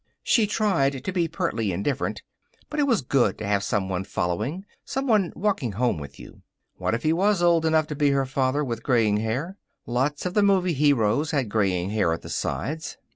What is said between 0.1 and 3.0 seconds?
She tried to be pertly indifferent, but it